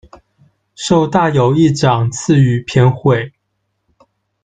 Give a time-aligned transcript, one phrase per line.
[0.73, 3.31] 受大友义长赐予偏讳。